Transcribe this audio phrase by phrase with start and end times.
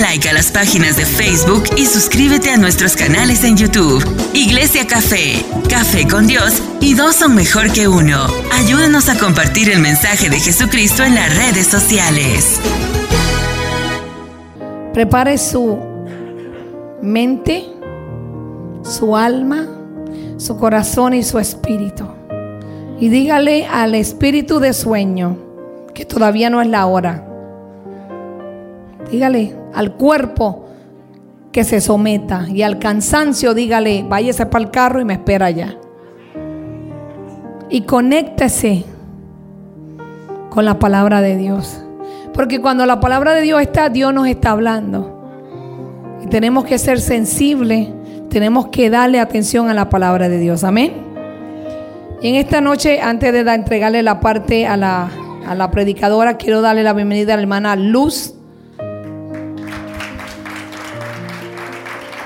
[0.00, 4.02] like a las páginas de Facebook y suscríbete a nuestros canales en YouTube.
[4.32, 8.26] Iglesia Café, Café con Dios y dos son mejor que uno.
[8.52, 12.58] Ayúdanos a compartir el mensaje de Jesucristo en las redes sociales.
[14.94, 15.78] Prepare su
[17.02, 17.64] mente,
[18.82, 19.66] su alma,
[20.38, 22.06] su corazón y su espíritu.
[22.98, 25.36] Y dígale al espíritu de sueño
[25.94, 27.29] que todavía no es la hora.
[29.10, 30.66] Dígale al cuerpo
[31.52, 35.76] que se someta y al cansancio dígale, váyase para el carro y me espera allá.
[37.68, 38.84] Y conéctese
[40.50, 41.82] con la palabra de Dios.
[42.34, 45.16] Porque cuando la palabra de Dios está, Dios nos está hablando.
[46.22, 47.88] Y tenemos que ser sensibles,
[48.28, 50.64] tenemos que darle atención a la palabra de Dios.
[50.64, 50.92] Amén.
[52.22, 55.08] Y en esta noche, antes de entregarle la parte a la,
[55.46, 58.34] a la predicadora, quiero darle la bienvenida a la hermana Luz.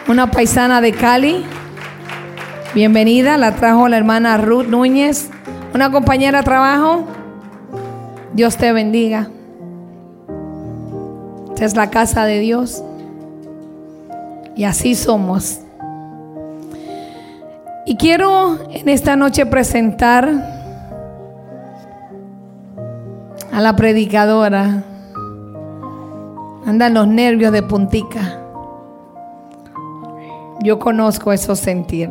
[0.06, 1.42] Una paisana de Cali.
[2.74, 5.30] Bienvenida, la trajo la hermana Ruth Núñez.
[5.74, 7.04] Una compañera de trabajo.
[8.34, 9.30] Dios te bendiga.
[11.48, 12.84] Esta es la casa de Dios.
[14.54, 15.60] Y así somos.
[17.86, 20.28] Y quiero en esta noche presentar
[23.50, 24.84] a la predicadora.
[26.66, 28.43] Andan los nervios de puntica.
[30.64, 32.08] Yo conozco esos sentir.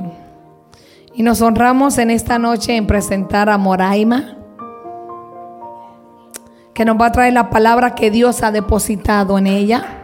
[1.16, 4.38] Y nos honramos en esta noche en presentar a Moraima
[6.76, 10.04] que nos va a traer la palabra que Dios ha depositado en ella.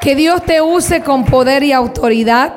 [0.00, 2.54] Que Dios te use con poder y autoridad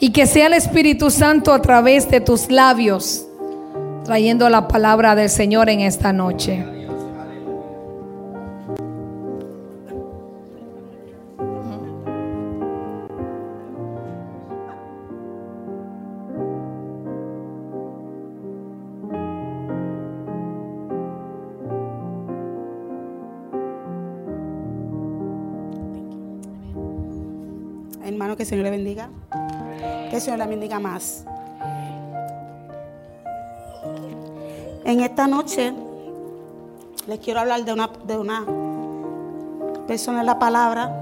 [0.00, 3.26] y que sea el Espíritu Santo a través de tus labios
[4.06, 6.75] trayendo la palabra del Señor en esta noche.
[28.46, 29.08] Señor le bendiga.
[30.08, 31.24] Que el Señor la bendiga más.
[34.84, 35.72] En esta noche
[37.08, 38.46] les quiero hablar de una, de una
[39.88, 40.92] persona en la palabra,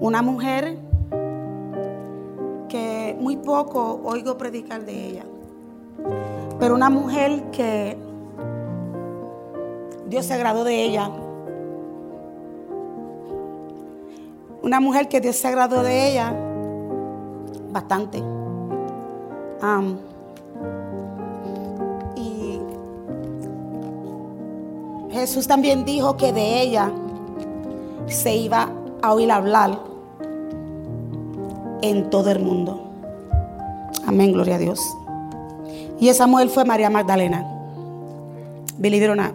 [0.00, 0.76] una mujer
[2.68, 5.24] que muy poco oigo predicar de ella,
[6.58, 7.96] pero una mujer que
[10.08, 11.10] Dios se agradó de ella
[14.62, 16.34] Una mujer que Dios se agradó de ella
[17.70, 18.22] bastante.
[22.16, 22.60] y
[25.10, 26.90] Jesús también dijo que de ella
[28.06, 28.68] se iba
[29.02, 29.78] a oír hablar
[31.82, 32.84] en todo el mundo.
[34.06, 34.80] Amén, gloria a Dios.
[36.00, 37.46] Y esa mujer fue María Magdalena.
[38.78, 39.34] Believe it or not.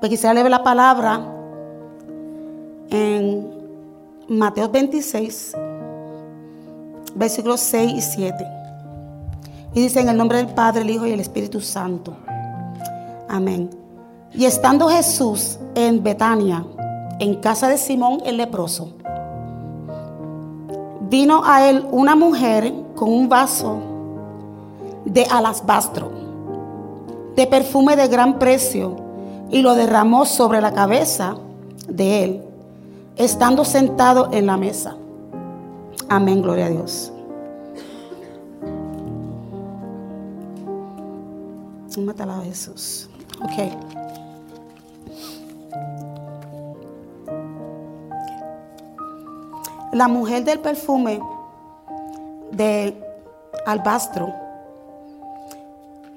[0.00, 1.37] pues quisiera leer la palabra
[2.90, 3.50] en
[4.28, 5.56] Mateo 26,
[7.14, 8.46] versículos 6 y 7.
[9.74, 12.16] Y dice en el nombre del Padre, el Hijo y el Espíritu Santo.
[13.28, 13.70] Amén.
[14.34, 16.64] Y estando Jesús en Betania,
[17.18, 18.92] en casa de Simón el leproso,
[21.08, 23.78] vino a él una mujer con un vaso
[25.04, 26.10] de alabastro,
[27.34, 28.96] de perfume de gran precio,
[29.50, 31.36] y lo derramó sobre la cabeza
[31.88, 32.47] de él
[33.18, 34.96] estando sentado en la mesa.
[36.08, 37.12] Amén, gloria a Dios.
[41.98, 43.10] Mátala a Jesús.
[43.42, 43.72] Ok.
[49.92, 51.20] La mujer del perfume
[52.52, 53.02] de
[53.66, 54.32] albastro,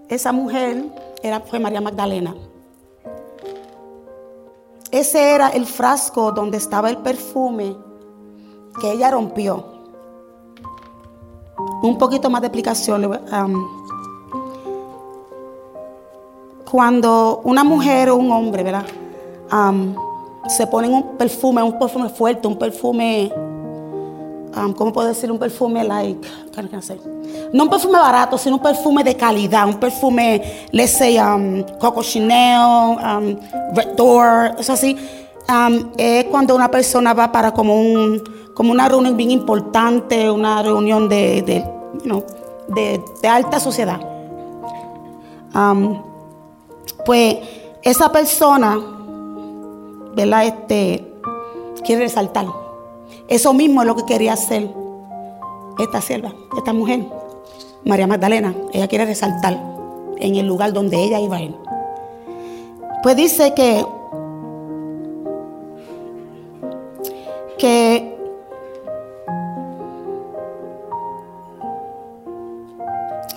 [0.08, 0.86] esa mujer
[1.24, 2.36] era, fue María Magdalena.
[4.92, 7.76] Ese era el frasco donde estaba el perfume
[8.80, 9.66] que ella rompió.
[11.82, 13.06] Un poquito más de explicación.
[13.06, 13.82] Um,
[16.70, 18.86] cuando una mujer o un hombre, ¿verdad?
[19.52, 19.96] Um,
[20.48, 23.32] se ponen un perfume, un perfume fuerte, un perfume,
[24.56, 25.32] um, ¿cómo puedo decir?
[25.32, 26.28] Un perfume like,
[27.54, 32.02] no un perfume barato, sino un perfume de calidad, un perfume, let's say, um, Coco
[32.02, 33.38] Chanel, um,
[33.76, 34.98] Red Door, eso así.
[35.50, 40.62] Um, es cuando una persona va para como, un, como una reunión bien importante, una
[40.62, 44.00] reunión de, de, de, alta sociedad.
[45.54, 46.12] Um,
[47.06, 47.38] Pues
[47.82, 48.80] esa persona,
[50.16, 50.46] ¿verdad?
[50.46, 51.14] Este,
[51.84, 52.61] quiere resaltar.
[53.32, 54.70] Eso mismo es lo que quería hacer
[55.80, 57.06] esta sierva, esta mujer,
[57.86, 58.54] María Magdalena.
[58.74, 59.58] Ella quiere resaltar
[60.18, 61.56] en el lugar donde ella iba a ir.
[63.02, 63.86] Pues dice que
[67.58, 68.18] que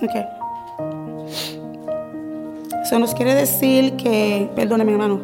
[0.03, 0.25] okay.
[2.83, 5.21] Eso nos quiere decir que, perdóneme hermano,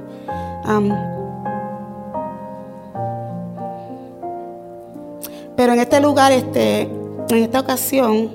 [5.55, 8.31] pero en este lugar, este, en esta ocasión,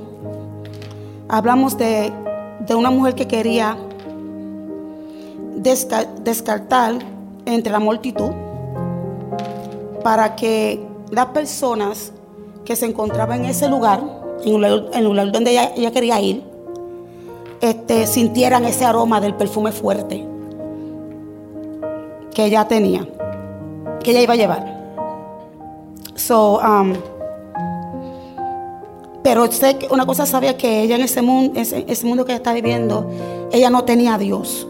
[1.29, 2.13] hablamos de,
[2.61, 3.77] de una mujer que quería
[6.23, 6.95] descartar
[7.45, 8.31] entre la multitud
[10.03, 12.13] para que las personas
[12.65, 14.03] que se encontraban en ese lugar,
[14.45, 16.43] en el lugar, donde ella, quería ir,
[17.61, 20.27] este, sintieran ese aroma del perfume fuerte
[22.35, 23.09] que ella tenía,
[24.03, 24.76] que ella iba a llevar.
[26.31, 26.95] Um,
[29.23, 29.49] pero
[29.91, 33.11] una cosa sabía que ella en ese mundo, ese, mundo que ella está viviendo,
[33.53, 34.67] ella no tenía Dios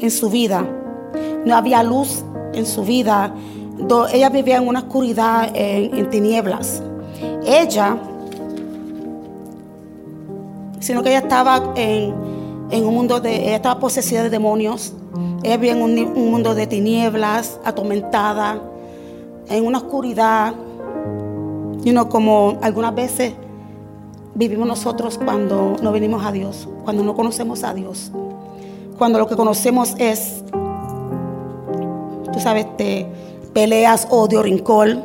[0.00, 0.64] en su vida.
[1.44, 2.24] No había luz
[2.54, 3.34] en su vida
[4.12, 6.82] ella vivía en una oscuridad, en, tinieblas.
[7.46, 7.96] Ella,
[10.80, 12.14] sino que ella estaba en,
[12.72, 14.92] un mundo de, ella estaba poseída de demonios.
[15.42, 18.60] Ella vivía en un, mundo de tinieblas, atormentada,
[19.48, 20.54] en una oscuridad.
[21.84, 23.34] Y no como algunas veces
[24.34, 28.10] vivimos nosotros cuando no venimos a Dios, cuando no conocemos a Dios.
[28.98, 30.42] Cuando lo que conocemos es,
[32.32, 33.06] tú sabes, te
[33.52, 35.02] peleas, odio, rincón.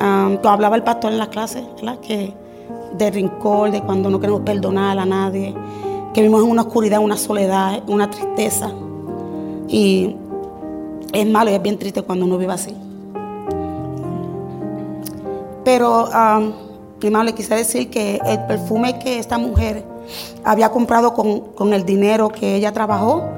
[0.00, 1.98] hablaba el pastor en la clase, ¿verdad?
[2.00, 2.32] Que
[2.96, 5.54] de rincón, de cuando no queremos perdonar a nadie,
[6.14, 8.72] que vivimos en una oscuridad, una soledad, una tristeza.
[9.68, 10.16] Y
[11.12, 12.74] es malo y es bien triste cuando uno vive así.
[15.68, 16.52] Pero, um,
[17.02, 19.84] hermano, le quise decir que el perfume que esta mujer
[20.42, 23.28] había comprado con, con el dinero que ella trabajó,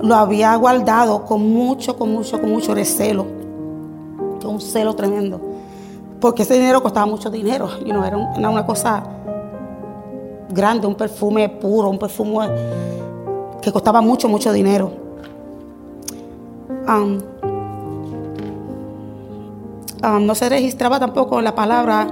[0.00, 3.26] lo había guardado con mucho, con mucho, con mucho recelo.
[4.40, 5.40] Con un celo tremendo.
[6.20, 7.68] Porque ese dinero costaba mucho dinero.
[7.84, 9.02] y no era, una cosa
[10.50, 12.46] grande, un perfume puro, un perfume
[13.60, 14.92] que costaba mucho, mucho dinero.
[16.86, 17.18] Um,
[20.04, 22.06] um, no se registraba tampoco la palabra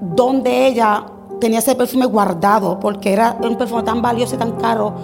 [0.00, 1.04] donde ella
[1.40, 4.94] tenía ese perfume guardado, porque era un perfume tan valioso y tan caro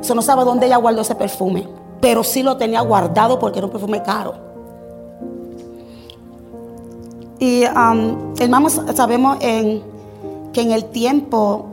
[0.00, 1.66] eso no sabe dónde ella guardó ese perfume,
[2.00, 4.34] pero sí lo tenía guardado porque era un perfume caro.
[7.38, 11.66] Y um, hermanos, sabemos que en el tiempo,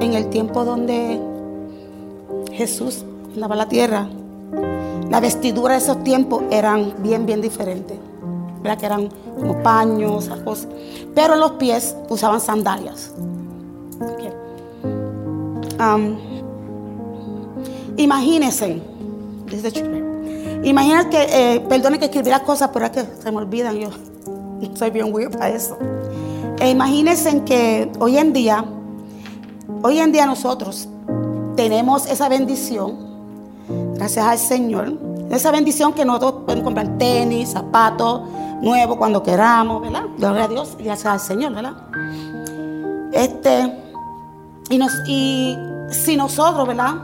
[0.00, 1.20] en el tiempo donde
[2.52, 3.04] Jesús
[3.34, 4.08] andaba la tierra,
[5.10, 7.98] la vestidura de esos tiempos eran bien, bien diferentes.
[8.64, 8.78] ¿Verdad?
[8.78, 9.08] Que eran
[9.38, 10.68] como paños, esas cosas.
[11.14, 13.12] Pero los pies usaban sandalias.
[17.96, 18.80] Imagínense,
[20.64, 23.90] imagínate que, eh, perdone que escribí las cosas, pero es que se me olvidan, yo
[24.74, 25.76] soy bien weird para eso.
[26.58, 28.64] E imagínense que hoy en día,
[29.82, 30.88] hoy en día nosotros
[31.54, 32.96] tenemos esa bendición,
[33.94, 34.98] gracias al Señor,
[35.30, 38.22] esa bendición que nosotros podemos comprar tenis, zapatos
[38.60, 40.04] nuevos cuando queramos, ¿verdad?
[40.18, 41.74] Gloria a Dios, gracias al Señor, ¿verdad?
[43.12, 43.72] Este,
[44.70, 45.56] y, nos, y
[45.90, 46.94] si nosotros, ¿verdad?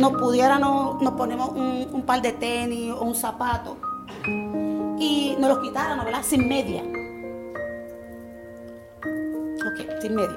[0.00, 3.76] nos pudiéramos, nos ponemos un, par de tenis o un zapato
[4.98, 6.22] y nos los quitáramos, ¿verdad?
[6.22, 6.82] Sin media.
[9.02, 10.36] Ok, sin media.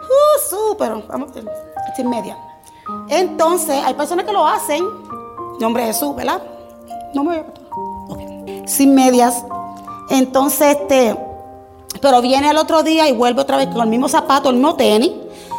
[0.00, 1.30] Uh, súper, vamos,
[1.94, 2.36] sin media.
[3.08, 4.84] Entonces, hay personas que lo hacen,
[5.60, 6.42] nombre de Jesús, ¿verdad?
[7.14, 7.65] No me okay.
[8.66, 9.44] Sin medias.
[10.10, 11.16] Entonces, este,
[12.00, 14.76] pero viene el otro día y vuelve otra vez con el mismo zapato, el mismo
[14.76, 15.12] tenis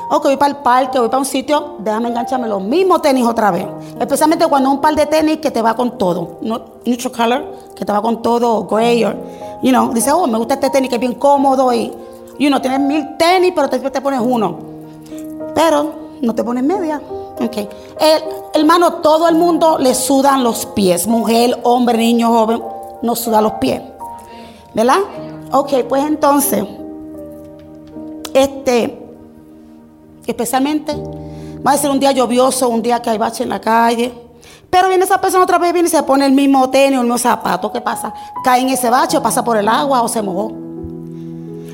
[0.10, 3.26] o que voy para el parque, voy para un sitio, déjame engancharme los mismos tenis
[3.26, 3.66] otra vez.
[4.00, 6.38] Especialmente cuando un par de tenis que te va con todo.
[6.42, 7.46] No, neutral color,
[7.76, 9.16] que te va con todo, gray, or,
[9.62, 11.92] you know, dice, oh, me gusta este tenis que es bien cómodo y,
[12.40, 14.58] you know, tienes mil tenis, pero te, te pones uno.
[15.54, 17.02] Pero no te pones media.
[17.40, 17.58] Ok.
[18.00, 18.24] El,
[18.54, 21.06] hermano, todo el mundo le sudan los pies.
[21.08, 22.64] Mujer, hombre, niño, joven,
[23.02, 23.82] nos suda los pies.
[24.74, 25.00] ¿Verdad?
[25.52, 26.64] Ok, pues entonces,
[28.34, 29.00] este,
[30.26, 30.94] especialmente,
[31.66, 34.14] va a ser un día lluvioso, un día que hay bache en la calle.
[34.70, 37.18] Pero viene esa persona otra vez, viene y se pone el mismo tenis el mismo
[37.18, 37.72] zapato.
[37.72, 38.14] ¿Qué pasa?
[38.44, 40.52] Cae en ese bache o pasa por el agua o se mojó.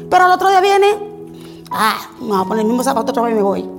[0.10, 0.88] Pero al otro día viene,
[1.72, 3.70] ah, me voy a poner el mismo zapato otra vez y me voy.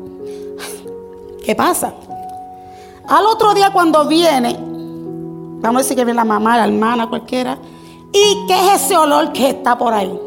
[1.44, 1.94] ¿Qué pasa?
[3.06, 4.58] Al otro día cuando viene,
[5.68, 7.58] vamos a decir que viene la mamá, la hermana, cualquiera,
[8.12, 10.18] ¿y qué es ese olor que está por ahí?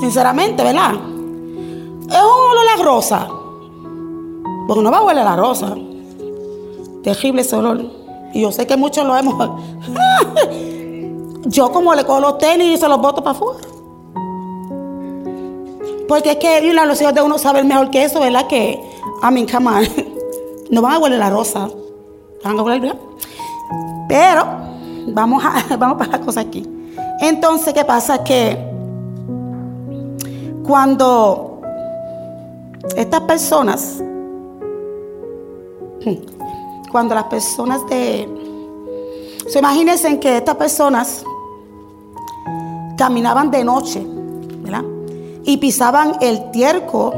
[0.00, 0.92] Sinceramente, ¿verdad?
[0.94, 3.28] Es un olor a rosa.
[4.66, 5.74] Porque no va a huele la rosa.
[7.02, 7.84] Terrible ese olor.
[8.32, 9.34] Y yo sé que muchos lo hemos.
[11.46, 13.60] yo como le cojo los tenis y se los boto para afuera.
[16.08, 18.46] Porque es que los hijos de uno saben mejor que eso, ¿verdad?
[18.46, 18.80] Que,
[19.22, 19.88] a mí, come
[20.70, 21.68] No van a huele la rosa.
[24.06, 24.44] Pero,
[25.08, 26.68] vamos a, vamos para la cosa aquí.
[27.20, 28.22] Entonces, ¿qué pasa?
[28.22, 28.58] Que
[30.62, 31.60] cuando
[32.96, 34.02] estas personas,
[36.92, 38.28] cuando las personas de,
[39.48, 41.24] se imagínense que estas personas
[42.98, 44.06] caminaban de noche,
[44.58, 44.84] ¿verdad?
[45.44, 47.12] Y pisaban el tierco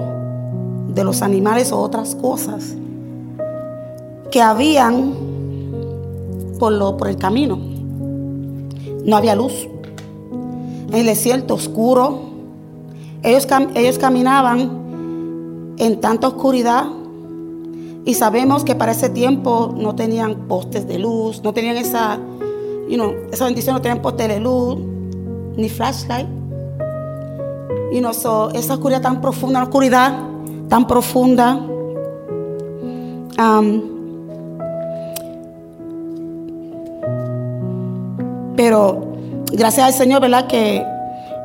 [0.88, 2.76] de los animales o otras cosas
[4.30, 5.14] que habían
[6.58, 7.58] por, lo, por el camino.
[9.04, 9.68] No había luz.
[10.88, 12.20] En el desierto oscuro,
[13.22, 16.86] ellos, ellos caminaban en tanta oscuridad
[18.04, 22.18] y sabemos que para ese tiempo no tenían postes de luz, no tenían esa,
[22.88, 24.78] you know, esa bendición, no tenían postes de luz,
[25.56, 26.28] ni flashlight.
[27.92, 30.20] Y no so, esa oscuridad tan profunda, la oscuridad
[30.68, 31.56] tan profunda.
[33.38, 33.95] Um,
[38.56, 39.16] pero
[39.52, 40.46] gracias al Señor, ¿verdad?
[40.46, 40.84] Que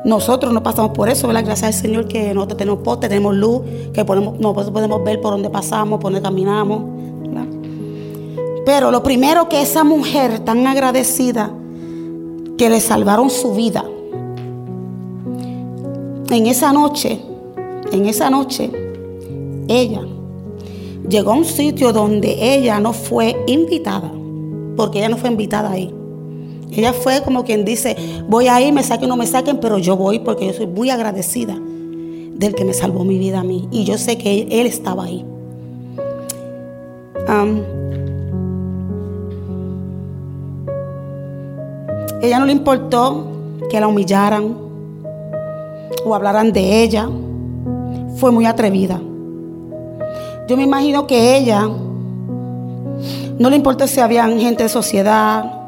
[0.04, 1.44] nosotros no pasamos por eso, ¿verdad?
[1.44, 5.50] Gracias al Señor que nosotros tenemos poste, tenemos luz, que podemos, podemos ver por dónde
[5.50, 6.82] pasamos, por dónde caminamos.
[8.64, 11.50] Pero lo primero que esa mujer tan agradecida,
[12.56, 13.84] que le salvaron su vida,
[16.30, 17.20] en esa noche,
[17.90, 18.70] en esa noche,
[19.68, 20.02] ella
[21.08, 24.12] llegó a un sitio donde ella no fue invitada,
[24.76, 25.92] porque ella no fue invitada ahí.
[26.74, 27.96] Ella fue como quien dice,
[28.28, 30.66] voy a ir, me saquen o no me saquen, pero yo voy porque yo soy
[30.66, 33.68] muy agradecida del que me salvó mi vida a mí.
[33.70, 35.24] Y yo sé que él, estaba ahí.
[42.20, 43.26] ella no le importó
[43.70, 44.56] que la humillaran
[46.04, 47.08] o hablaran de ella.
[48.16, 49.00] Fue muy atrevida.
[50.48, 51.68] Yo me imagino que ella
[53.38, 55.61] no le importó si había gente de sociedad,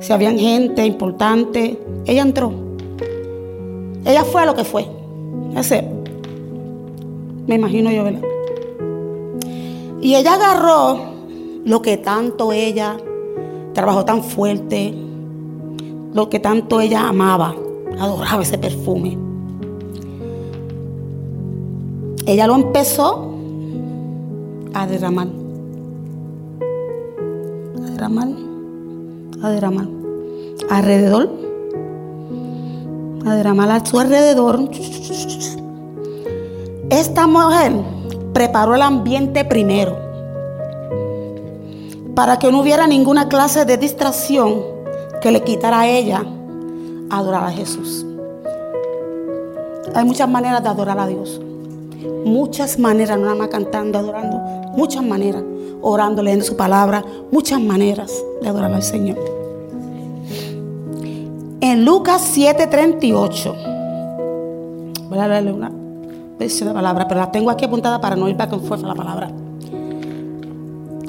[0.00, 2.52] si habían gente importante, ella entró.
[4.04, 4.86] Ella fue a lo que fue.
[5.56, 5.88] Ese,
[7.46, 8.22] me imagino yo, ¿verdad?
[10.00, 10.98] Y ella agarró
[11.64, 12.96] lo que tanto ella
[13.72, 14.94] trabajó tan fuerte,
[16.12, 17.54] lo que tanto ella amaba,
[17.98, 19.18] adoraba ese perfume.
[22.26, 23.32] Ella lo empezó
[24.74, 25.28] a derramar.
[27.76, 28.45] A derramar
[29.46, 29.86] a derramar
[30.70, 31.30] alrededor,
[33.24, 34.68] a a su alrededor.
[36.90, 37.72] Esta mujer
[38.32, 39.96] preparó el ambiente primero
[42.14, 44.62] para que no hubiera ninguna clase de distracción
[45.20, 46.24] que le quitara a ella
[47.10, 48.06] adorar a Jesús.
[49.94, 51.40] Hay muchas maneras de adorar a Dios.
[52.24, 54.38] Muchas maneras, no nada más cantando, adorando.
[54.76, 55.42] Muchas maneras
[55.88, 58.12] orando, leyendo su palabra, muchas maneras
[58.42, 59.18] de adorar al Señor.
[61.60, 63.54] En Lucas 7:38,
[65.08, 65.70] voy a darle una
[66.38, 68.94] versión de palabra, pero la tengo aquí apuntada para no ir para con fuerza la
[68.94, 69.30] palabra.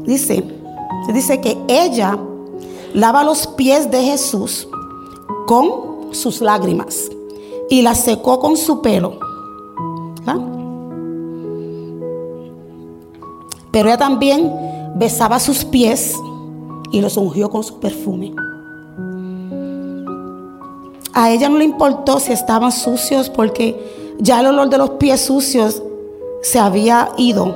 [0.06, 0.44] Dice,
[1.14, 2.18] dice que ella
[2.94, 4.68] lava los pies de Jesús
[5.48, 7.10] con sus lágrimas
[7.70, 9.20] y la secó con su pelo.
[13.78, 14.52] Pero ella también
[14.96, 16.16] besaba sus pies
[16.92, 18.34] y los ungió con su perfume.
[21.14, 25.22] A ella no le importó si estaban sucios porque ya el olor de los pies
[25.22, 25.84] sucios
[26.42, 27.56] se había ido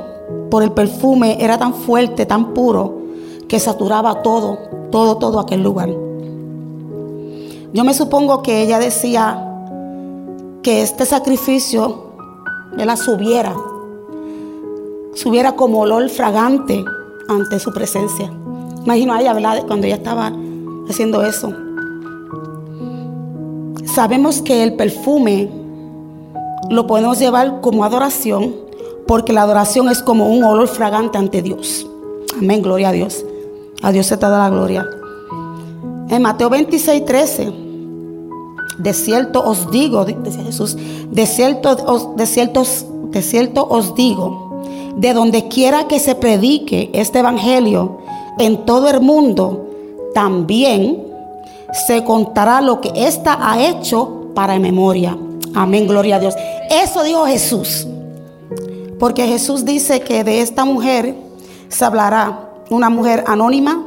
[0.51, 2.99] por el perfume, era tan fuerte, tan puro,
[3.47, 4.59] que saturaba todo,
[4.91, 5.89] todo, todo aquel lugar.
[7.73, 9.43] Yo me supongo que ella decía
[10.61, 12.11] que este sacrificio
[12.77, 13.55] la subiera
[15.13, 16.83] subiera como olor fragante
[17.27, 18.31] ante su presencia.
[18.83, 19.63] Imagino a ella, ¿verdad?
[19.67, 20.31] Cuando ella estaba
[20.89, 21.53] haciendo eso.
[23.85, 25.49] Sabemos que el perfume
[26.69, 28.55] lo podemos llevar como adoración,
[29.07, 31.87] porque la adoración es como un olor fragante ante Dios.
[32.37, 33.25] Amén, gloria a Dios.
[33.81, 34.87] A Dios se te da la gloria.
[36.09, 37.53] En Mateo 26, 13,
[38.77, 40.77] de cierto os digo, decía Jesús,
[41.09, 42.63] de cierto, de cierto,
[43.09, 44.50] de cierto os digo,
[44.95, 47.99] de donde quiera que se predique este evangelio
[48.37, 49.67] en todo el mundo,
[50.13, 51.03] también
[51.87, 55.17] se contará lo que ésta ha hecho para memoria.
[55.53, 56.35] Amén, gloria a Dios.
[56.69, 57.87] Eso dijo Jesús.
[58.99, 61.15] Porque Jesús dice que de esta mujer
[61.69, 63.85] se hablará una mujer anónima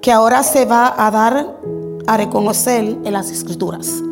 [0.00, 1.56] que ahora se va a dar
[2.06, 4.02] a reconocer en las escrituras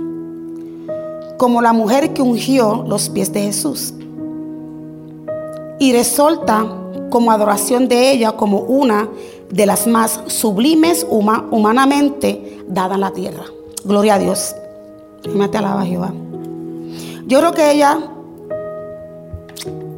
[1.38, 3.94] como la mujer que ungió los pies de Jesús
[5.78, 6.66] y resulta
[7.10, 9.08] como adoración de ella como una
[9.50, 13.44] de las más sublimes humanamente dadas en la tierra.
[13.84, 14.54] Gloria a Dios.
[15.34, 16.12] Me te alaba Jehová.
[17.26, 17.98] Yo creo que ella,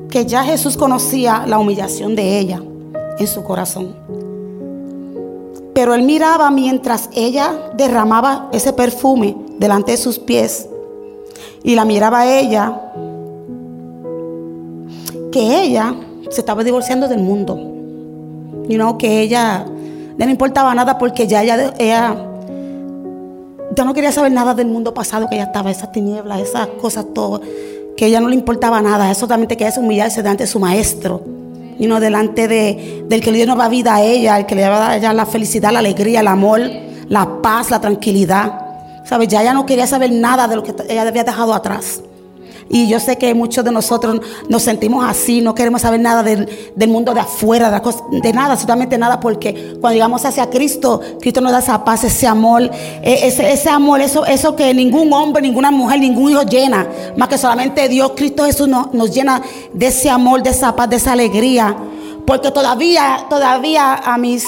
[0.08, 2.62] que ya Jesús conocía la humillación de ella
[3.18, 3.94] en su corazón.
[5.75, 10.68] Pero él miraba mientras ella derramaba ese perfume delante de sus pies
[11.62, 12.89] y la miraba a ella
[15.30, 15.94] que ella
[16.30, 17.56] se estaba divorciando del mundo.
[18.68, 22.16] Y no que ella no le importaba nada porque ya ella, ella
[23.75, 27.06] ya no quería saber nada del mundo pasado que ella estaba, esas tinieblas, esas cosas,
[27.14, 27.40] todo,
[27.96, 31.22] que ella no le importaba nada, eso solamente quería humillarse delante de su maestro,
[31.78, 34.60] y no delante de, del que le dio nueva vida a ella, el que le
[34.60, 36.60] daba a ella la felicidad, la alegría, el amor,
[37.08, 38.66] la paz, la tranquilidad.
[39.04, 39.28] ¿Sabes?
[39.28, 42.02] Ya ella no quería saber nada de lo que ella había dejado atrás.
[42.72, 46.48] Y yo sé que muchos de nosotros nos sentimos así, no queremos saber nada del,
[46.88, 51.58] mundo de afuera, de, nada, absolutamente nada, porque cuando llegamos hacia Cristo, Cristo nos da
[51.58, 55.98] esa paz, ese amor, e, ese, ese amor, eso, eso que ningún hombre, ninguna mujer,
[55.98, 56.86] ningún hijo llena,
[57.16, 60.88] más que solamente Dios, Cristo Jesús nos, nos llena de ese amor, de esa paz,
[60.88, 61.76] de esa alegría.
[62.24, 64.44] Porque todavía, todavía a mis,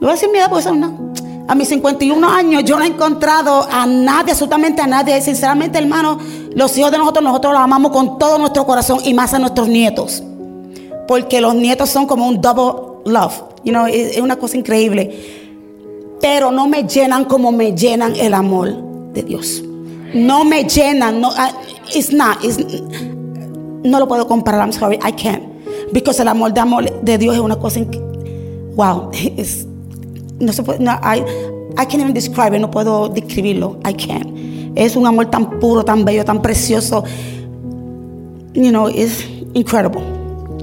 [0.00, 1.12] no voy a decir mi edad, porque son una
[1.48, 5.20] a mis 51 años yo no he encontrado a nadie, absolutamente a nadie.
[5.20, 6.18] Sinceramente, hermano,
[6.54, 9.68] los hijos de nosotros, nosotros los amamos con todo nuestro corazón y más a nuestros
[9.68, 10.22] nietos.
[11.08, 13.32] Porque los nietos son como un double love.
[13.64, 15.10] You know, es, una cosa increíble.
[16.20, 18.74] Pero no me llenan como me llenan el amor
[19.12, 19.62] de Dios.
[20.14, 21.20] No me llenan.
[21.20, 21.52] No, uh,
[21.94, 22.38] it's not,
[23.82, 24.60] no lo puedo comparar.
[24.60, 25.42] I'm sorry, I can't.
[25.92, 27.80] Because el amor de, amor de Dios es una cosa.
[28.76, 29.10] Wow.
[29.36, 29.66] Es,
[30.38, 31.20] no se puede, no, I,
[31.78, 33.78] I can't even describe it, no puedo describirlo.
[33.84, 34.32] I can't.
[34.74, 37.04] Es un amor tan puro, tan bello, tan precioso.
[38.54, 40.02] You know, it's incredible.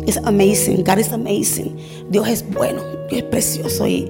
[0.06, 0.84] It's amazing.
[0.84, 1.78] God is amazing.
[2.10, 3.88] Dios es bueno, Dios es precioso.
[3.88, 4.10] Y,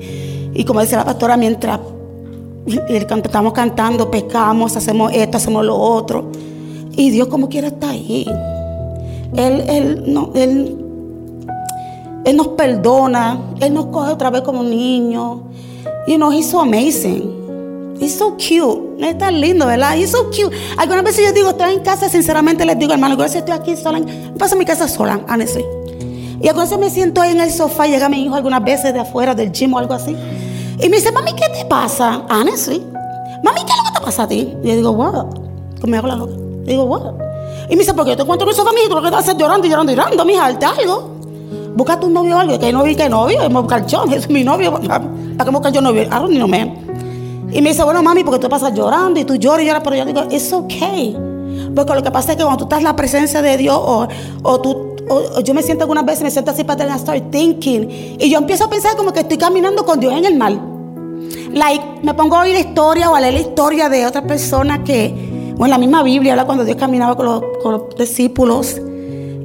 [0.54, 1.80] y como dice la pastora, mientras
[2.90, 6.32] estamos cantando, pecamos, hacemos esto, hacemos lo otro.
[6.92, 8.26] Y Dios como quiera está ahí.
[9.36, 10.04] Él, él,
[10.36, 10.80] él
[12.26, 13.40] él nos perdona.
[13.60, 15.40] Él nos coge otra vez como niños.
[16.08, 17.98] You know, he's so amazing.
[18.00, 18.89] He's so cute.
[19.00, 19.96] Es tan lindo, ¿verdad?
[19.96, 20.56] He's so cute.
[20.78, 24.02] Algunas veces yo digo, estoy en casa, sinceramente les digo, hermano, veces estoy aquí sola.
[24.38, 25.66] Paso mi casa sola, honestly.
[26.42, 29.00] Y algunas veces me siento ahí en el sofá, llega mi hijo algunas veces de
[29.00, 30.16] afuera del gym o algo así.
[30.82, 32.26] Y me dice, mami, ¿qué te pasa?
[32.30, 32.84] Honestly.
[33.44, 34.54] Mami, ¿qué es lo que te pasa a ti?
[34.64, 35.14] Y yo digo, what?
[35.80, 36.34] Como me hago la loca.
[36.64, 37.14] Y digo, what?
[37.70, 39.16] Y me dice, porque yo te cuento en el sofá, mi hijo, lo que te
[39.16, 41.16] vas a hacer llorando y llorando y llorando, mija, hazte algo.
[41.76, 44.30] Busca tu novio o algo, que novio y que novio, vamos a buscar John, es
[44.30, 46.04] mi novio, ¿para qué buscar yo novio?
[46.04, 46.89] I don't know, man.
[47.52, 49.96] Y me dice, bueno, mami, porque tú pasas llorando y tú lloras y lloras, pero
[49.96, 51.18] yo digo, it's okay.
[51.76, 54.08] Porque lo que pasa es que cuando tú estás en la presencia de Dios o,
[54.44, 58.18] o tú o, yo me siento algunas veces, me siento así para tener start thinking.
[58.20, 60.62] Y yo empiezo a pensar como que estoy caminando con Dios en el mal.
[61.52, 64.84] Like, me pongo a oír la historia o a leer la historia de otra persona
[64.84, 68.80] que, o en la misma Biblia, habla cuando Dios caminaba con los, con los discípulos.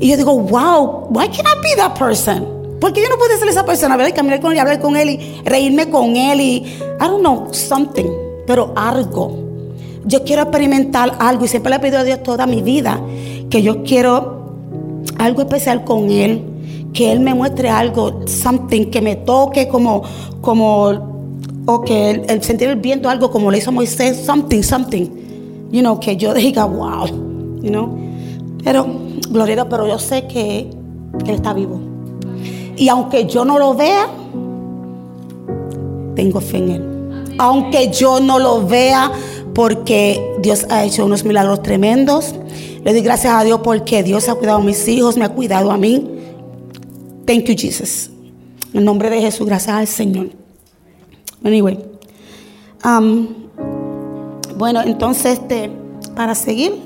[0.01, 2.54] Y yo digo, wow, why can't I be that person?
[2.85, 4.15] Porque yo no puedo ser esa persona, ¿verdad?
[4.15, 7.49] Caminar con él, y hablar con él y reírme con él y, I don't know,
[7.51, 8.11] something,
[8.47, 9.39] pero algo.
[10.05, 13.01] Yo quiero experimentar algo y siempre le he pedido a Dios toda mi vida
[13.49, 16.43] que yo quiero algo especial con Él,
[16.93, 20.03] que Él me muestre algo, something, que me toque como,
[20.43, 21.33] como,
[21.65, 25.07] o que el, sentir el viento algo como le hizo Moisés, something, something,
[25.73, 27.07] you know, que yo diga, wow,
[27.63, 27.99] you know.
[28.63, 28.87] Pero
[29.31, 30.69] Gloria pero yo sé que
[31.27, 31.94] Él está vivo.
[32.77, 34.09] Y aunque yo no lo vea,
[36.15, 37.35] tengo fe en Él.
[37.39, 39.11] Aunque yo no lo vea,
[39.55, 42.35] porque Dios ha hecho unos milagros tremendos.
[42.83, 45.71] Le doy gracias a Dios porque Dios ha cuidado a mis hijos, me ha cuidado
[45.71, 46.11] a mí.
[47.25, 48.11] Thank you, Jesus.
[48.75, 50.31] En nombre de Jesús, gracias al Señor.
[51.43, 51.79] Anyway.
[52.85, 53.29] Um,
[54.57, 55.71] bueno, entonces, este,
[56.15, 56.75] para seguir.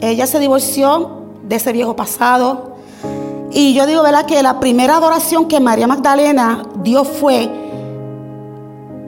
[0.00, 2.76] Ella se divorció de ese viejo pasado.
[3.52, 4.26] Y yo digo, ¿verdad?
[4.26, 7.48] Que la primera adoración que María Magdalena dio fue,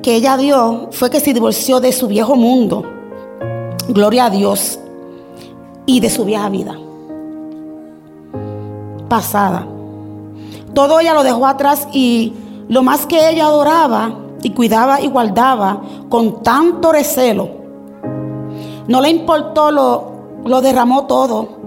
[0.02, 2.84] que ella dio, fue que se divorció de su viejo mundo.
[3.88, 4.78] Gloria a Dios.
[5.86, 6.76] y de su vieja vida.
[9.08, 9.66] Pasada.
[10.74, 12.34] Todo ella lo dejó atrás y
[12.68, 17.48] lo más que ella adoraba y cuidaba y guardaba con tanto recelo,
[18.86, 20.12] no le importó, lo,
[20.44, 21.57] lo derramó todo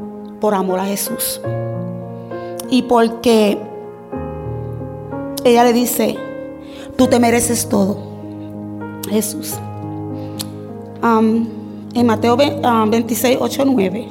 [0.41, 1.39] por amor a Jesús.
[2.69, 3.57] Y porque
[5.45, 6.17] ella le dice,
[6.97, 7.97] tú te mereces todo,
[9.09, 9.53] Jesús.
[11.93, 14.07] en Mateo 26, 8, 9.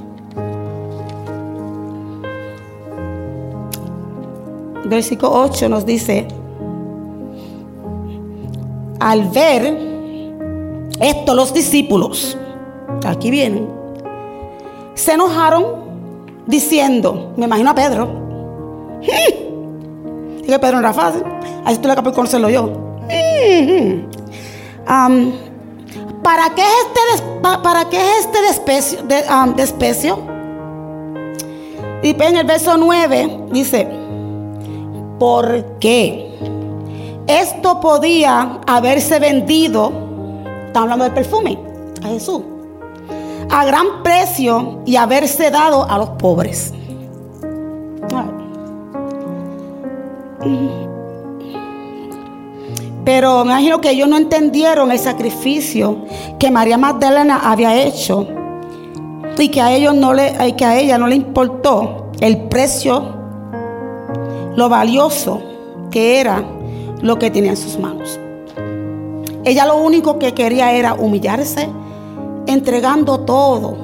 [4.86, 6.26] Versículo 8 nos dice,
[8.98, 9.78] al ver
[11.00, 12.36] esto los discípulos,
[13.06, 13.68] aquí vienen,
[14.94, 15.89] se enojaron
[16.50, 18.06] diciendo, me imagino a Pedro,
[19.00, 20.42] hmm".
[20.42, 21.22] dije Pedro no era fácil,
[21.64, 22.64] así tú le capaz conocerlo yo.
[23.08, 24.10] Hmm.
[26.22, 27.00] ¿Para qué este,
[27.40, 29.02] para qué este despecio?
[29.04, 29.24] De,
[29.56, 30.18] despecio?
[32.02, 33.88] Y en el verso 9 dice,
[35.18, 36.30] ¿por qué?
[37.26, 39.92] Esto podía haberse vendido,
[40.66, 41.58] estamos hablando del perfume,
[42.02, 42.42] a Jesús,
[43.50, 46.72] a gran precio y haberse dado a los pobres.
[53.04, 56.04] Pero me imagino que ellos no entendieron el sacrificio
[56.38, 58.26] que María Magdalena había hecho
[59.38, 63.16] y que a ellos no le, que a ella no le importó el precio,
[64.54, 65.42] lo valioso
[65.90, 66.44] que era
[67.00, 68.20] lo que tenía en sus manos.
[69.44, 71.68] Ella lo único que quería era humillarse,
[72.52, 73.76] entregando todo,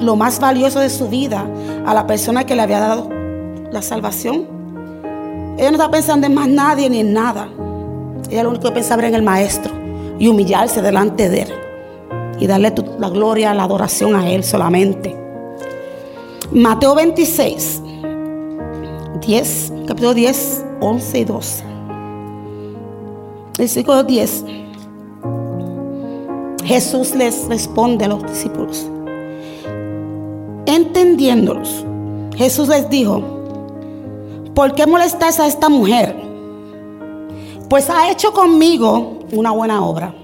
[0.00, 1.46] lo más valioso de su vida,
[1.86, 3.08] a la persona que le había dado
[3.70, 4.46] la salvación.
[5.58, 7.48] Ella no estaba pensando en más nadie ni en nada.
[8.30, 9.72] Ella lo único que pensaba era en el Maestro
[10.18, 11.52] y humillarse delante de Él
[12.38, 15.16] y darle la gloria, la adoración a Él solamente.
[16.52, 17.82] Mateo 26,
[19.20, 21.64] 10, capítulo 10, 11 y 12.
[23.58, 24.44] Versículo 10.
[26.64, 28.86] Jesús les responde a los discípulos.
[30.66, 31.84] Entendiéndolos,
[32.36, 33.22] Jesús les dijo,
[34.54, 36.16] ¿por qué molestáis a esta mujer?
[37.68, 40.14] Pues ha hecho conmigo una buena obra.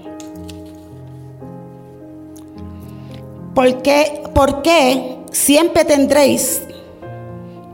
[3.53, 6.61] ¿Por qué, por qué siempre tendréis,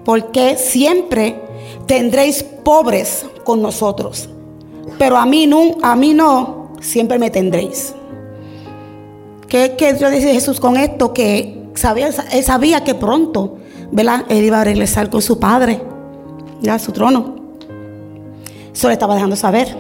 [0.04, 1.40] porque siempre
[1.86, 4.30] tendréis pobres con nosotros?
[4.98, 7.94] Pero a mí no, a mí no, siempre me tendréis.
[9.56, 11.14] ¿Qué, qué Dios dice Jesús con esto?
[11.14, 13.56] Que sabía, él sabía que pronto,
[13.90, 14.26] ¿verdad?
[14.28, 15.82] Él iba a regresar con su padre,
[16.70, 17.36] a su trono.
[18.74, 19.74] Eso le estaba dejando saber.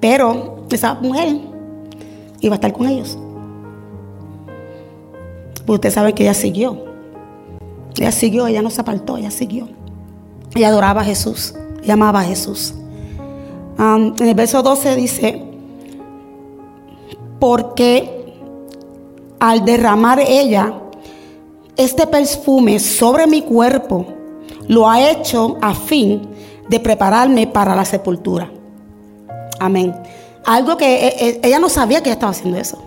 [0.00, 1.38] Pero esa mujer
[2.40, 3.16] iba a estar con ellos.
[5.66, 6.76] Usted sabe que ella siguió.
[7.96, 9.66] Ella siguió, ella no se apartó, ella siguió.
[10.54, 12.74] Ella adoraba a Jesús llamaba a Jesús.
[13.78, 15.53] en el verso 12 dice,
[17.44, 18.24] porque
[19.38, 20.72] al derramar ella
[21.76, 24.06] este perfume sobre mi cuerpo,
[24.66, 26.26] lo ha hecho a fin
[26.70, 28.50] de prepararme para la sepultura.
[29.60, 29.94] Amén.
[30.46, 32.78] Algo que e, e, ella no sabía que estaba haciendo eso.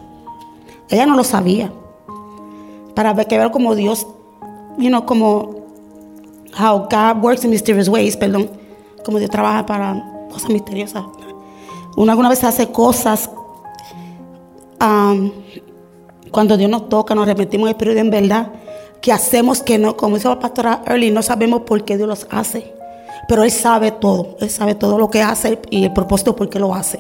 [0.89, 1.72] Ella no lo sabía.
[2.96, 4.08] Para ver que ver como Dios,
[4.80, 5.52] you know, como
[6.60, 8.50] how God works in mysterious ways, perdón
[9.06, 11.04] como Dios trabaja para cosas misteriosas.
[11.96, 13.30] Uno alguna vez hace cosas
[14.80, 18.52] cuando Dios nos toca, nos arrepentimos del Espíritu en verdad,
[19.02, 22.28] que hacemos que no, como dice la pastora Early, no sabemos por qué Dios los
[22.30, 22.74] hace.
[23.28, 26.60] Pero Él sabe todo, Él sabe todo lo que hace y el propósito por qué
[26.60, 27.00] lo hace.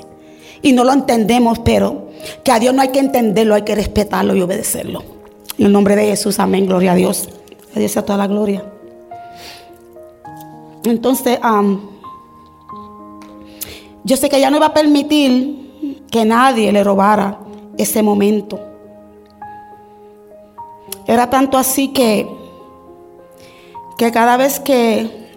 [0.61, 2.07] Y no lo entendemos, pero
[2.43, 5.03] que a Dios no hay que entenderlo, hay que respetarlo y obedecerlo.
[5.57, 7.29] En el nombre de Jesús, amén, gloria a Dios.
[7.75, 8.63] A Dios sea toda la gloria.
[10.83, 11.39] Entonces,
[14.03, 17.39] yo sé que ella no iba a permitir que nadie le robara
[17.77, 18.59] ese momento.
[21.05, 22.27] Era tanto así que,
[23.97, 25.29] que cada vez que,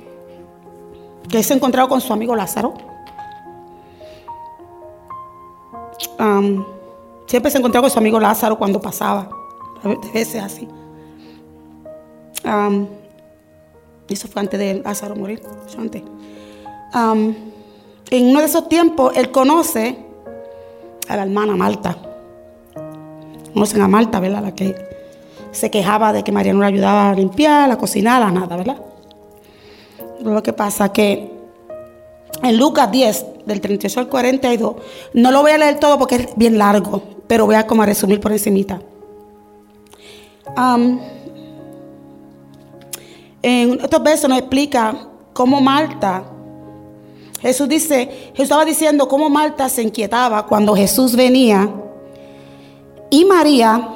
[1.29, 2.74] que se encontraba con su amigo Lázaro,
[7.26, 9.31] siempre se encontraba con su amigo Lázaro cuando pasaba,
[9.83, 10.68] a veces así.
[14.09, 15.40] eso fue antes de Lázaro morir,
[15.79, 16.03] antes
[18.11, 19.96] en uno de esos tiempos, él conoce
[21.09, 22.10] a la hermana Marta.
[23.52, 24.42] Conocen a Marta, ¿verdad?
[24.42, 24.74] La que
[25.52, 28.76] se quejaba de que María no le ayudaba a limpiar, a cocinar, a nada, ¿verdad?
[30.22, 31.30] lo que pasa es que
[32.42, 34.76] en Lucas 10, del 38 al 42,
[35.14, 38.20] no lo voy a leer todo porque es bien largo, pero voy a como resumir
[38.20, 38.80] por encimita.
[43.42, 44.94] En estos versos nos explica
[45.32, 46.24] cómo Marta,
[47.40, 51.70] Jesús dice, Jesús estaba diciendo cómo Marta se inquietaba cuando Jesús venía
[53.11, 53.88] y María,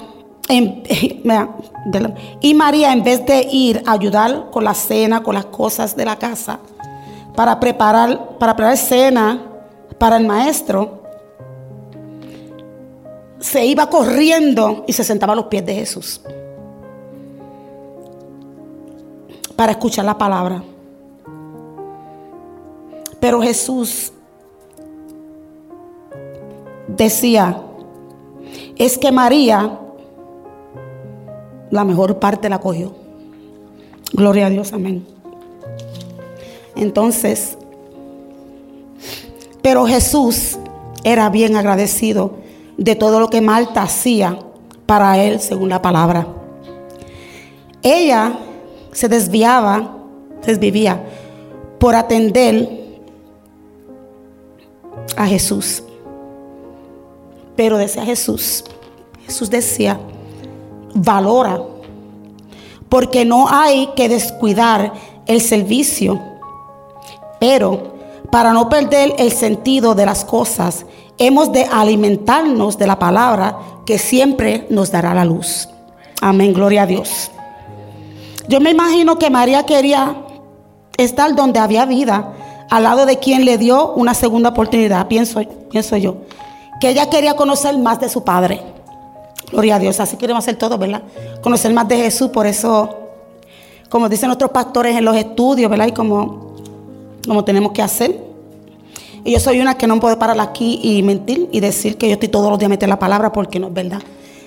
[0.48, 0.82] en,
[2.40, 6.04] y María en vez de ir a ayudar con la cena, con las cosas de
[6.04, 6.58] la casa,
[7.34, 9.40] para preparar, para preparar cena
[9.98, 11.02] para el maestro,
[13.38, 16.20] se iba corriendo y se sentaba a los pies de Jesús
[19.56, 20.62] para escuchar la palabra.
[23.20, 24.12] Pero Jesús
[26.88, 27.62] decía,
[28.76, 29.78] es que María
[31.70, 32.94] la mejor parte la cogió.
[34.12, 35.06] Gloria a Dios, amén.
[36.76, 37.56] Entonces,
[39.62, 40.58] pero Jesús
[41.02, 42.34] era bien agradecido
[42.76, 44.38] de todo lo que Marta hacía
[44.86, 46.26] para él, según la palabra.
[47.82, 48.38] Ella
[48.92, 49.98] se desviaba,
[50.42, 51.02] se desvivía
[51.78, 53.00] por atender
[55.16, 55.82] a Jesús.
[57.56, 58.64] Pero decía Jesús,
[59.26, 60.00] Jesús decía,
[60.94, 61.60] valora,
[62.88, 64.92] porque no hay que descuidar
[65.26, 66.20] el servicio,
[67.40, 67.94] pero
[68.30, 70.86] para no perder el sentido de las cosas,
[71.18, 75.68] hemos de alimentarnos de la palabra que siempre nos dará la luz.
[76.20, 77.30] Amén, gloria a Dios.
[78.48, 80.16] Yo me imagino que María quería
[80.96, 82.32] estar donde había vida,
[82.70, 85.40] al lado de quien le dio una segunda oportunidad, pienso,
[85.70, 86.16] pienso yo.
[86.80, 88.60] Que ella quería conocer más de su padre.
[89.50, 91.02] Gloria a Dios, así queremos hacer todo, ¿verdad?
[91.42, 92.98] Conocer más de Jesús, por eso,
[93.88, 95.86] como dicen nuestros pastores en los estudios, ¿verdad?
[95.86, 96.54] Y como,
[97.26, 98.18] como tenemos que hacer.
[99.24, 102.14] Y yo soy una que no puedo parar aquí y mentir y decir que yo
[102.14, 104.02] estoy todos los días metiendo la palabra porque no es verdad.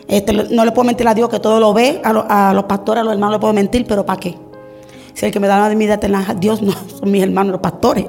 [0.08, 3.04] Este, no le puedo mentir a Dios que todo lo ve, a, los pastores, a
[3.04, 4.38] los hermanos le puedo mentir, pero ¿para qué?
[5.13, 8.06] Si el que me da la vida eterna, Dios no, son mis hermanos, los pastores.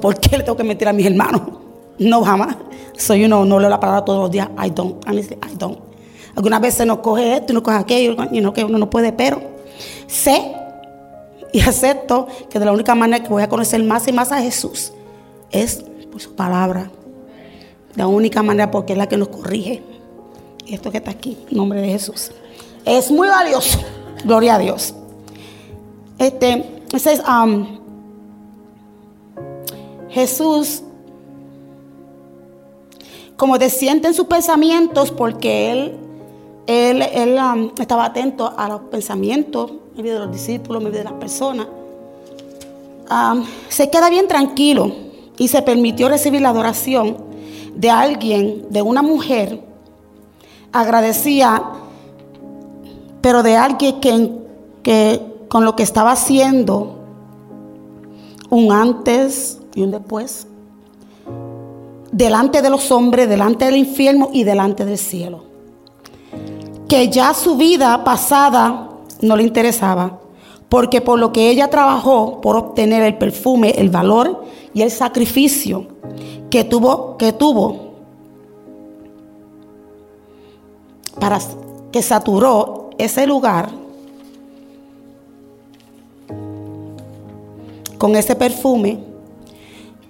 [0.00, 1.40] ¿Por qué le tengo que mentir a mis hermanos?
[2.00, 2.56] No, jamás.
[2.96, 4.48] Soy uno, no leo la palabra todos los días.
[4.58, 5.78] I don't, honestly, I don't.
[6.34, 9.12] Algunas veces nos coge esto y nos coge aquello, y no que uno no puede,
[9.12, 9.42] pero
[10.06, 10.54] sé
[11.52, 14.40] y acepto que de la única manera que voy a conocer más y más a
[14.40, 14.92] Jesús
[15.50, 16.90] es por su palabra.
[17.96, 19.82] La única manera porque es la que nos corrige.
[20.66, 22.30] Esto que está aquí, en nombre de Jesús.
[22.84, 23.80] Es muy valioso.
[24.24, 24.94] Gloria a Dios.
[26.18, 27.80] Este, es, um,
[30.10, 30.82] Jesús,
[33.40, 35.98] como desciende en sus pensamientos, porque él,
[36.66, 41.66] él, um, estaba atento a los pensamientos de los discípulos, de las personas,
[43.10, 44.92] um, se queda bien tranquilo
[45.38, 47.16] y se permitió recibir la adoración
[47.74, 49.58] de alguien, de una mujer,
[50.70, 51.62] agradecía,
[53.22, 54.32] pero de alguien que,
[54.82, 56.98] que con lo que estaba haciendo,
[58.50, 60.46] un antes y un después,
[62.12, 65.44] delante de los hombres, delante del infierno y delante del cielo.
[66.88, 68.88] Que ya su vida pasada
[69.20, 70.20] no le interesaba,
[70.68, 74.44] porque por lo que ella trabajó por obtener el perfume, el valor
[74.74, 75.86] y el sacrificio
[76.50, 77.90] que tuvo, que tuvo
[81.18, 81.38] para
[81.92, 83.70] que saturó ese lugar
[87.98, 89.09] con ese perfume,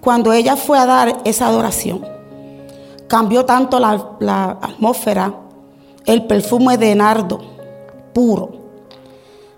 [0.00, 2.04] cuando ella fue a dar esa adoración,
[3.06, 5.34] cambió tanto la, atmósfera,
[6.06, 7.40] el perfume de nardo
[8.14, 8.50] puro.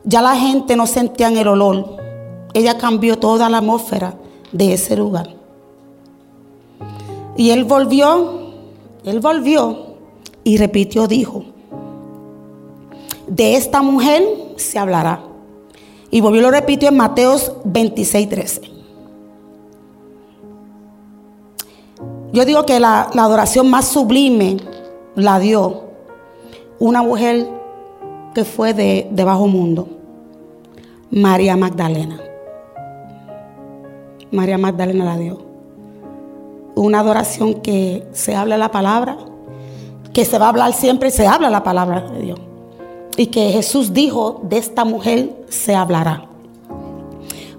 [0.05, 1.97] Ya la gente no sentía el olor.
[2.55, 4.15] Ella cambió toda la atmósfera
[4.51, 5.29] de ese lugar.
[7.37, 8.53] Y él volvió,
[9.05, 9.95] él volvió
[10.45, 11.45] y repitió, dijo,
[13.29, 14.25] de esta mujer
[14.57, 15.23] se hablará.
[16.11, 18.72] Y volvió lo repitió en Mateos 26, 13.
[22.33, 24.57] Yo digo que la, adoración más sublime
[25.14, 25.83] la dio
[26.79, 27.47] una mujer
[28.35, 29.87] que fue de, de bajo mundo,
[31.11, 32.18] María Magdalena.
[34.31, 35.42] María Magdalena la dio.
[36.75, 39.18] Una adoración que se habla la palabra,
[40.14, 42.40] que se va a hablar siempre, se habla la palabra de Dios.
[43.18, 46.25] Y que Jesús dijo, de esta mujer se hablará.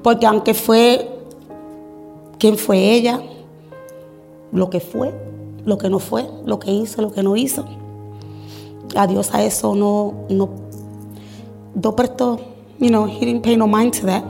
[0.01, 1.11] Porque aunque fue,
[2.39, 3.21] ¿quién fue ella?
[4.53, 5.13] Lo que fue,
[5.65, 7.65] lo que no fue, lo que hizo, lo que no hizo.
[8.95, 10.49] A Dios a eso no, no,
[11.73, 12.39] no prestó,
[12.79, 14.23] you know, he didn't pay no mind to that.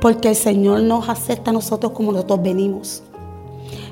[0.00, 3.02] Porque el Señor nos acepta a nosotros como nosotros venimos.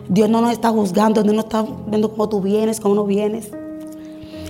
[0.08, 3.50] Dios no nos está juzgando, Dios no está viendo cómo tú vienes, cómo no vienes.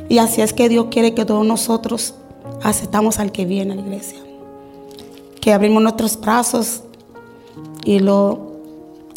[0.08, 2.14] Y así es que Dios quiere que todos nosotros
[2.62, 4.18] aceptamos al que viene a la iglesia.
[5.40, 6.82] Que abrimos nuestros brazos
[7.84, 8.52] y lo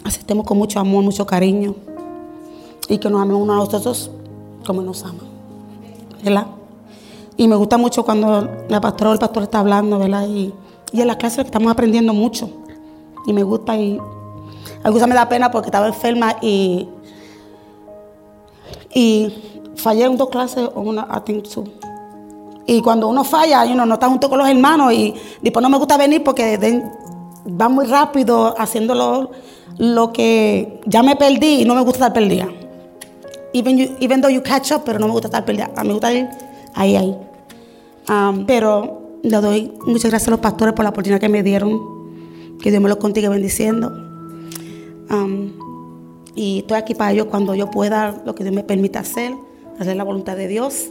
[0.04, 1.76] aceptemos con mucho amor, mucho cariño.
[2.90, 4.12] Y que nos amemos unos a los otros
[4.66, 5.28] como nos aman.
[6.24, 6.48] ¿Verdad?
[7.38, 10.28] Y me gusta mucho cuando la pastora o el pastor está hablando, ¿verdad?
[10.28, 10.54] Y,
[10.92, 12.50] y en las clases estamos aprendiendo mucho.
[13.26, 14.00] Y me gusta y
[14.84, 16.88] a me da pena porque estaba enferma y,
[18.94, 19.34] y
[19.76, 21.66] fallé en dos clases o una, I think two.
[22.66, 25.78] Y cuando uno falla, uno no está junto con los hermanos y después no me
[25.78, 26.84] gusta venir porque
[27.46, 29.30] va muy rápido haciendo
[29.78, 32.48] lo, que ya me perdí y no me gusta estar perdida.
[33.54, 35.72] Even, you, even though you catch up, pero no me gusta estar perdida.
[35.76, 36.28] A mí me gusta ir
[36.74, 37.16] ahí, ahí.
[38.10, 42.58] Um, pero le doy muchas gracias a los pastores por la oportunidad que me dieron.
[42.62, 43.90] Que Dios me los contigo bendiciendo.
[45.10, 45.52] Um,
[46.36, 49.34] y estoy aquí para ellos cuando yo pueda, lo que Dios me permita hacer,
[49.80, 50.88] hacer la voluntad de Dios.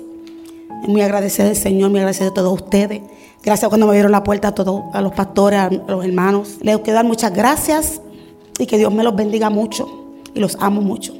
[0.86, 3.02] Muy agradecida del Señor, muy agradecida a todos ustedes.
[3.42, 6.58] Gracias cuando me abrieron la puerta a todos, a los pastores, a los hermanos.
[6.60, 8.00] Les quiero dar muchas gracias
[8.58, 9.88] y que Dios me los bendiga mucho
[10.34, 11.19] y los amo mucho.